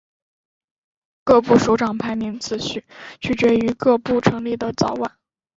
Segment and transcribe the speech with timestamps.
[1.23, 2.83] 各部首长排名次序
[3.19, 5.19] 取决于各部成立的早晚。